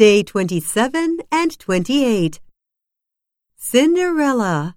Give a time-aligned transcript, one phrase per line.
[0.00, 2.40] Day 27 and 28.
[3.58, 4.74] Cinderella.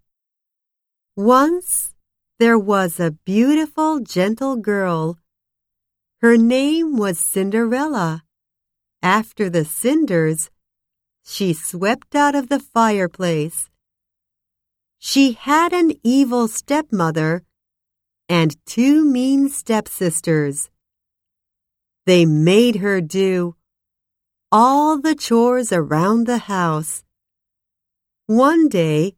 [1.15, 1.93] Once
[2.39, 5.17] there was a beautiful, gentle girl.
[6.19, 8.25] Her name was Cinderella.
[9.01, 10.49] After the cinders,
[11.23, 13.69] she swept out of the fireplace.
[14.99, 17.43] She had an evil stepmother
[18.27, 20.69] and two mean stepsisters.
[22.05, 23.55] They made her do
[24.55, 27.03] all the chores around the house.
[28.27, 29.15] One day,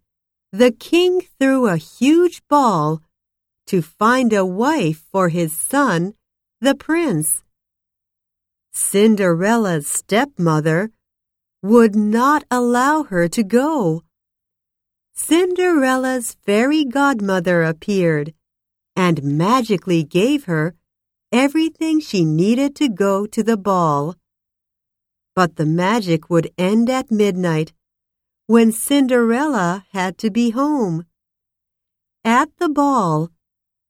[0.54, 3.02] the king threw a huge ball
[3.68, 6.14] to find a wife for his son,
[6.62, 7.44] the prince.
[8.72, 10.92] Cinderella's stepmother
[11.62, 14.04] would not allow her to go.
[15.16, 18.34] Cinderella's fairy godmother appeared
[18.96, 20.76] and magically gave her
[21.34, 24.16] everything she needed to go to the ball.
[25.36, 27.74] But the magic would end at midnight,
[28.48, 31.06] when Cinderella had to be home.
[32.24, 33.32] At the ball,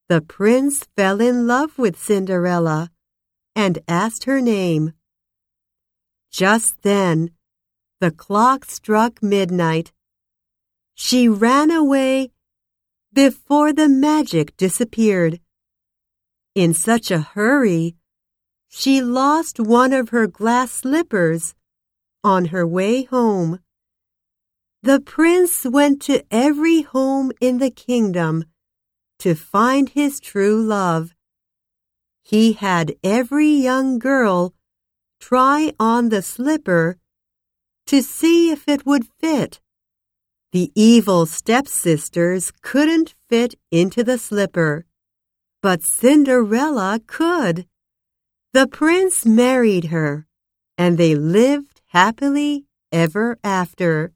[0.09, 2.89] the prince fell in love with Cinderella
[3.55, 4.93] and asked her name.
[6.31, 7.31] Just then,
[8.01, 9.93] the clock struck midnight.
[10.95, 12.31] She ran away
[13.13, 15.39] before the magic disappeared.
[16.53, 17.95] In such a hurry,
[18.77, 21.55] she lost one of her glass slippers
[22.25, 23.59] on her way home.
[24.83, 28.43] The prince went to every home in the kingdom
[29.19, 31.15] to find his true love.
[32.21, 34.53] He had every young girl
[35.21, 36.97] try on the slipper
[37.87, 39.61] to see if it would fit.
[40.51, 44.85] The evil stepsisters couldn't fit into the slipper,
[45.61, 47.67] but Cinderella could.
[48.55, 50.27] The prince married her,
[50.77, 54.13] and they lived happily ever after.